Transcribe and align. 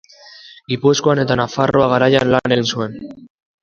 Gipuzkoan 0.73 1.23
eta 1.25 1.39
Nafarroa 1.43 1.93
Garaian 1.95 2.35
lan 2.37 2.61
egin 2.61 2.71
zuen. 2.75 3.03